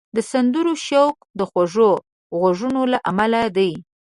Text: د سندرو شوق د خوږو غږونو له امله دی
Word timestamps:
د 0.15 0.17
سندرو 0.31 0.73
شوق 0.87 1.15
د 1.39 1.41
خوږو 1.49 1.91
غږونو 2.39 2.81
له 2.91 2.97
امله 3.09 3.41
دی 3.57 3.71